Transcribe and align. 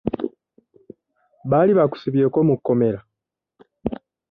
Baali 1.49 1.71
bakusibyeko 1.79 2.37
mu 2.47 2.55
kkomera? 2.59 2.99